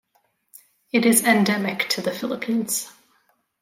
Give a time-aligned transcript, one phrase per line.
[0.91, 2.91] It is endemic to the Philippines.